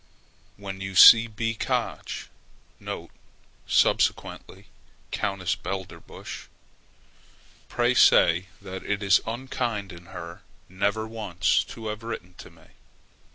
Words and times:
When 0.57 0.81
you 0.81 0.95
see 0.95 1.27
B. 1.27 1.53
Koch 1.53 2.27
[subsequently 3.67 4.65
Countess 5.11 5.55
Belderbusch], 5.55 6.47
pray 7.69 7.93
say 7.93 8.47
that 8.63 8.83
it 8.83 9.03
is 9.03 9.21
unkind 9.27 9.91
in 9.91 10.07
her 10.07 10.41
never 10.67 11.05
once 11.07 11.63
to 11.65 11.85
have 11.89 12.01
written 12.01 12.33
to 12.39 12.49
me. 12.49 12.69